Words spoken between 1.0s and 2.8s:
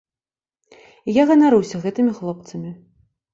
І я ганаруся гэтымі хлопцамі.